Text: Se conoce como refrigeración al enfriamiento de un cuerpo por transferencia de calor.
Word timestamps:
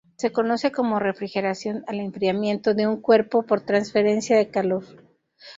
Se 0.17 0.31
conoce 0.31 0.71
como 0.71 0.97
refrigeración 0.97 1.83
al 1.85 1.99
enfriamiento 1.99 2.73
de 2.73 2.87
un 2.87 3.01
cuerpo 3.01 3.43
por 3.43 3.61
transferencia 3.61 4.35
de 4.35 4.49
calor. 4.49 4.83